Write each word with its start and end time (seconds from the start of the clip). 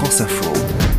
France 0.00 0.20
Info. 0.22 0.89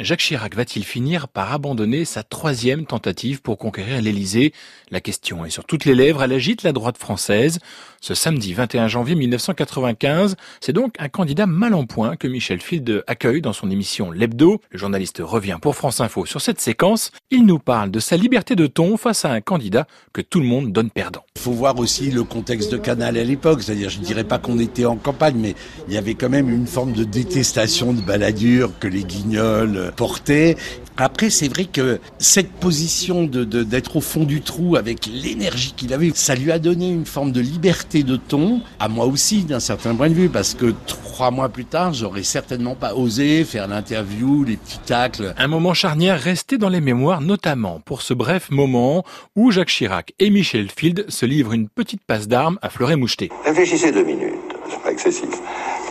Jacques 0.00 0.20
Chirac 0.20 0.54
va-t-il 0.54 0.84
finir 0.84 1.26
par 1.26 1.52
abandonner 1.52 2.04
sa 2.04 2.22
troisième 2.22 2.86
tentative 2.86 3.42
pour 3.42 3.58
conquérir 3.58 4.00
l'Élysée? 4.00 4.52
La 4.92 5.00
question 5.00 5.44
est 5.44 5.50
sur 5.50 5.64
toutes 5.64 5.84
les 5.84 5.94
lèvres, 5.96 6.22
elle 6.22 6.32
agite 6.32 6.62
la 6.62 6.70
droite 6.70 6.96
française. 6.96 7.58
Ce 8.00 8.14
samedi 8.14 8.54
21 8.54 8.86
janvier 8.86 9.16
1995, 9.16 10.36
c'est 10.60 10.72
donc 10.72 10.94
un 11.00 11.08
candidat 11.08 11.46
mal 11.46 11.74
en 11.74 11.84
point 11.84 12.14
que 12.14 12.28
Michel 12.28 12.60
Field 12.60 13.02
accueille 13.08 13.40
dans 13.40 13.52
son 13.52 13.72
émission 13.72 14.12
L'Hebdo. 14.12 14.60
Le 14.70 14.78
journaliste 14.78 15.20
revient 15.20 15.58
pour 15.60 15.74
France 15.74 16.00
Info 16.00 16.24
sur 16.26 16.40
cette 16.40 16.60
séquence. 16.60 17.10
Il 17.32 17.44
nous 17.44 17.58
parle 17.58 17.90
de 17.90 17.98
sa 17.98 18.16
liberté 18.16 18.54
de 18.54 18.68
ton 18.68 18.96
face 18.98 19.24
à 19.24 19.32
un 19.32 19.40
candidat 19.40 19.88
que 20.12 20.20
tout 20.20 20.38
le 20.38 20.46
monde 20.46 20.72
donne 20.72 20.90
perdant. 20.90 21.24
Il 21.34 21.42
faut 21.42 21.50
voir 21.50 21.76
aussi 21.76 22.12
le 22.12 22.22
contexte 22.22 22.70
de 22.70 22.76
Canal 22.76 23.16
à 23.16 23.24
l'époque, 23.24 23.64
c'est-à-dire 23.64 23.90
je 23.90 23.98
ne 23.98 24.04
dirais 24.04 24.22
pas 24.22 24.38
qu'on 24.38 24.60
était 24.60 24.84
en 24.84 24.96
campagne, 24.96 25.36
mais 25.36 25.56
il 25.88 25.94
y 25.94 25.96
avait 25.96 26.14
quand 26.14 26.28
même 26.28 26.50
une 26.50 26.68
forme 26.68 26.92
de 26.92 27.02
détestation 27.02 27.92
de 27.92 28.00
baladure 28.00 28.78
que 28.78 28.86
les 28.86 29.02
guignols 29.02 29.87
portait. 29.90 30.56
Après, 31.00 31.30
c'est 31.30 31.46
vrai 31.46 31.64
que 31.64 32.00
cette 32.18 32.50
position 32.50 33.22
de, 33.22 33.44
d'être 33.44 33.96
au 33.96 34.00
fond 34.00 34.24
du 34.24 34.40
trou 34.40 34.74
avec 34.74 35.06
l'énergie 35.06 35.72
qu'il 35.76 35.92
avait, 35.94 36.10
ça 36.12 36.34
lui 36.34 36.50
a 36.50 36.58
donné 36.58 36.90
une 36.90 37.06
forme 37.06 37.30
de 37.30 37.40
liberté 37.40 38.02
de 38.02 38.16
ton, 38.16 38.60
à 38.80 38.88
moi 38.88 39.06
aussi 39.06 39.44
d'un 39.44 39.60
certain 39.60 39.94
point 39.94 40.08
de 40.08 40.14
vue, 40.14 40.28
parce 40.28 40.54
que 40.54 40.74
trois 40.88 41.30
mois 41.30 41.50
plus 41.50 41.64
tard, 41.64 41.92
j'aurais 41.94 42.24
certainement 42.24 42.74
pas 42.74 42.94
osé 42.94 43.44
faire 43.44 43.68
l'interview, 43.68 44.42
les 44.42 44.56
petits 44.56 44.80
tacles. 44.86 45.34
Un 45.36 45.46
moment 45.46 45.72
charnière 45.72 46.20
resté 46.20 46.58
dans 46.58 46.68
les 46.68 46.80
mémoires, 46.80 47.20
notamment 47.20 47.80
pour 47.84 48.02
ce 48.02 48.12
bref 48.12 48.50
moment 48.50 49.04
où 49.36 49.52
Jacques 49.52 49.68
Chirac 49.68 50.14
et 50.18 50.30
Michel 50.30 50.68
Field 50.68 51.06
se 51.08 51.26
livrent 51.26 51.52
une 51.52 51.68
petite 51.68 52.02
passe 52.04 52.26
d'armes 52.26 52.58
à 52.60 52.70
fleuret 52.70 52.96
moucheté. 52.96 53.30
Réfléchissez 53.44 53.92
deux 53.92 54.04
minutes, 54.04 54.34
c'est 54.68 54.82
pas 54.82 54.90
excessif. 54.90 55.28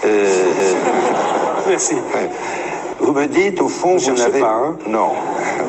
Euh, 0.03 0.07
euh, 0.07 0.73
Merci. 1.69 1.95
Vous 2.99 3.13
me 3.13 3.25
dites, 3.27 3.61
au 3.61 3.67
fond, 3.69 3.97
Je 3.97 4.11
vous 4.11 4.17
n'avez... 4.17 4.39
pas, 4.39 4.51
hein 4.53 4.77
Non. 4.87 5.11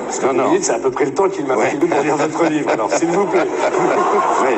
Parce 0.07 0.19
que 0.21 0.27
non, 0.27 0.33
non. 0.51 0.59
c'est 0.61 0.73
à 0.73 0.79
peu 0.79 0.91
près 0.91 1.05
le 1.05 1.15
temps 1.15 1.29
qu'il 1.29 1.45
m'a 1.47 1.57
Ouais. 1.57 1.67
fallu 1.71 1.87
pour 1.87 2.01
lire 2.03 2.17
votre 2.17 2.45
livre. 2.47 2.71
Alors, 2.71 2.91
s'il 2.93 3.09
vous 3.09 3.27
plaît. 3.27 3.47
Oui, 4.43 4.49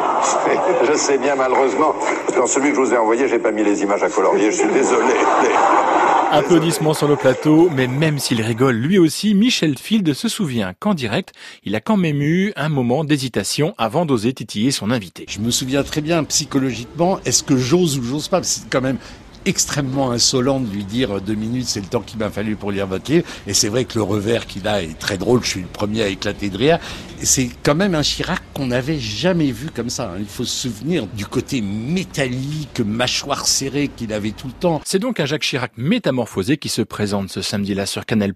oui, 0.46 0.52
je 0.90 0.96
sais 0.96 1.18
bien, 1.18 1.34
malheureusement. 1.34 1.94
Parce 1.98 2.34
que 2.34 2.40
dans 2.40 2.46
celui 2.46 2.70
que 2.70 2.77
je 2.77 2.80
vous 2.80 2.94
ai 2.94 2.98
envoyé, 2.98 3.28
j'ai 3.28 3.38
pas 3.38 3.50
mis 3.50 3.64
les 3.64 3.82
images 3.82 4.02
à 4.02 4.08
colorier, 4.08 4.50
je 4.52 4.56
suis 4.58 4.68
désolé. 4.72 5.12
Applaudissements 6.32 6.94
sur 6.94 7.08
le 7.08 7.16
plateau, 7.16 7.68
mais 7.74 7.88
même 7.88 8.20
s'il 8.20 8.40
rigole 8.40 8.77
lui 8.77 8.98
aussi, 8.98 9.34
Michel 9.34 9.77
Field 9.77 10.14
se 10.14 10.28
souvient 10.28 10.74
qu'en 10.78 10.94
direct, 10.94 11.32
il 11.64 11.74
a 11.74 11.80
quand 11.80 11.96
même 11.96 12.22
eu 12.22 12.52
un 12.55 12.68
moment 12.68 13.02
d'hésitation 13.02 13.74
avant 13.78 14.06
d'oser 14.06 14.32
titiller 14.32 14.70
son 14.70 14.92
invité. 14.92 15.27
Je 15.28 15.40
me 15.40 15.50
souviens 15.50 15.82
très 15.82 16.00
bien 16.00 16.22
psychologiquement, 16.22 17.18
est-ce 17.24 17.42
que 17.42 17.56
j'ose 17.56 17.98
ou 17.98 18.05
j'ose 18.05 18.28
pas? 18.28 18.40
C'est 18.44 18.70
quand 18.70 18.80
même 18.80 18.98
extrêmement 19.46 20.10
insolent 20.10 20.60
de 20.60 20.70
lui 20.70 20.84
dire 20.84 21.20
deux 21.20 21.34
minutes, 21.34 21.66
c'est 21.66 21.80
le 21.80 21.86
temps 21.86 22.00
qu'il 22.00 22.19
m'a 22.19 22.30
fallu 22.30 22.56
pour 22.56 22.72
lire 22.72 22.86
votre 22.86 23.10
livre. 23.10 23.27
Et 23.46 23.55
c'est 23.55 23.69
vrai 23.69 23.84
que 23.84 23.98
le 23.98 24.02
revers 24.02 24.46
qu'il 24.46 24.66
a 24.69 24.83
est 24.83 24.98
très 24.98 25.19
drôle, 25.19 25.42
je 25.42 25.48
suis 25.50 25.60
le 25.60 25.66
premier 25.66 26.02
à 26.02 26.08
éclater 26.08 26.50
de 26.50 26.56
rire. 26.56 26.78
C'est 27.22 27.50
quand 27.62 27.74
même 27.74 27.94
un 27.94 28.02
Chirac 28.02 28.41
qu'on 28.55 28.66
n'avait 28.68 28.98
jamais 28.98 29.50
vu 29.52 29.68
comme 29.74 29.91
ça. 29.91 30.12
hein. 30.12 30.16
Il 30.18 30.27
faut 30.27 30.44
se 30.44 30.68
souvenir 30.68 31.06
du 31.06 31.27
côté 31.27 31.61
métallique, 31.61 32.80
mâchoire 32.80 33.46
serrée 33.46 33.88
qu'il 33.94 34.12
avait 34.12 34.30
tout 34.30 34.46
le 34.46 34.52
temps. 34.55 34.80
C'est 34.84 34.98
donc 34.98 35.20
un 35.20 35.27
Jacques 35.27 35.42
Chirac 35.42 35.72
métamorphosé 35.77 36.56
qui 36.56 36.68
se 36.68 36.83
présente 36.83 37.30
ce 37.30 37.42
samedi-là 37.42 37.86
sur 37.86 38.06
Canal+, 38.06 38.33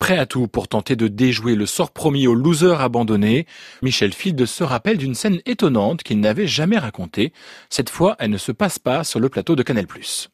prêt 0.00 0.18
à 0.18 0.26
tout 0.26 0.48
pour 0.48 0.68
tenter 0.68 0.96
de 0.96 1.08
déjouer 1.08 1.54
le 1.54 1.66
sort 1.66 1.90
promis 1.90 2.26
aux 2.26 2.34
losers 2.34 2.80
abandonnés. 2.80 3.46
Michel 3.82 4.12
Field 4.12 4.44
se 4.46 4.64
rappelle 4.64 4.96
d'une 4.96 5.14
scène 5.14 5.40
étonnante 5.44 6.02
qu'il 6.02 6.20
n'avait 6.20 6.46
jamais 6.46 6.78
racontée. 6.78 7.32
Cette 7.68 7.90
fois, 7.90 8.16
elle 8.18 8.30
ne 8.30 8.38
se 8.38 8.52
passe 8.52 8.78
pas 8.78 9.04
sur 9.04 9.20
le 9.20 9.28
plateau 9.28 9.56
de 9.56 9.62
Canal+. 9.62 9.86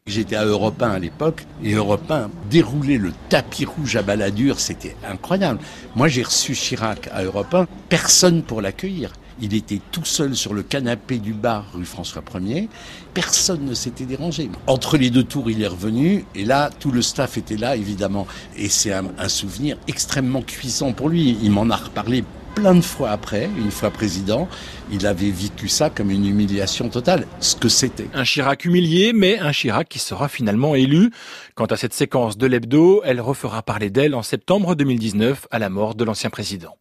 J'étais 0.09 0.37
à 0.37 0.47
Europe 0.47 0.83
1 0.83 0.91
à 0.91 0.99
l'époque, 0.99 1.45
et 1.63 1.75
Europe 1.75 2.11
1 2.11 2.31
déroulait 2.49 2.97
le 2.97 3.13
tapis 3.29 3.67
rouge 3.67 3.95
à 3.95 4.03
baladure, 4.03 4.59
c'était 4.59 4.97
incroyable. 5.07 5.59
Moi 5.97 6.09
j'ai 6.09 6.23
reçu 6.23 6.55
Chirac 6.55 7.11
à 7.13 7.25
Europe 7.25 7.53
1, 7.53 7.67
personne 7.91 8.43
pour 8.43 8.63
l'accueillir. 8.63 9.13
Il 9.41 9.55
était 9.55 9.81
tout 9.93 10.07
seul 10.07 10.35
sur 10.35 10.55
le 10.55 10.63
canapé 10.63 11.19
du 11.19 11.35
bar 11.35 11.67
rue 11.75 11.85
François 11.85 12.23
1er. 12.23 12.69
Personne 13.13 13.67
ne 13.67 13.75
s'était 13.75 14.07
dérangé. 14.07 14.51
Entre 14.67 14.97
les 14.97 15.11
deux 15.11 15.23
tours, 15.25 15.51
il 15.51 15.63
est 15.63 15.69
revenu 15.69 16.25
et 16.35 16.45
là, 16.45 16.71
tout 16.81 16.91
le 16.91 17.03
staff 17.03 17.37
était 17.37 17.57
là, 17.57 17.77
évidemment. 17.77 18.27
Et 18.57 18.69
c'est 18.69 18.93
un, 18.93 19.05
un 19.17 19.29
souvenir 19.29 19.77
extrêmement 19.87 20.43
cuisant 20.43 20.93
pour 20.93 21.09
lui. 21.09 21.39
Il 21.43 21.53
m'en 21.53 21.69
a 21.71 21.77
reparlé 21.77 22.25
plein 22.59 22.75
de 22.75 22.81
fois 22.81 23.11
après, 23.11 23.49
une 23.57 23.71
fois 23.71 23.91
président. 23.91 24.49
Il 24.91 25.07
avait 25.07 25.31
vécu 25.31 25.69
ça 25.69 25.91
comme 25.91 26.11
une 26.11 26.27
humiliation 26.27 26.89
totale, 26.89 27.25
ce 27.39 27.55
que 27.55 27.69
c'était. 27.69 28.09
Un 28.15 28.25
Chirac 28.25 28.65
humilié, 28.65 29.13
mais 29.13 29.39
un 29.39 29.53
Chirac 29.53 29.89
qui 29.89 30.01
sera 30.01 30.27
finalement 30.29 30.75
élu. 30.75 31.13
Quant 31.55 31.67
à 31.67 31.77
cette 31.77 31.95
séquence 31.95 32.37
de 32.37 32.49
l'hebdo, 32.49 33.01
elle 33.05 33.21
refera 33.21 33.63
parler 33.63 33.91
d'elle 33.91 34.17
en 34.17 34.25
septembre 34.25 34.75
2019 34.75 35.47
à 35.53 35.61
la 35.61 35.69
mort 35.69 35.95
de 35.95 36.03
l'ancien 36.03 36.31
président. 36.31 36.77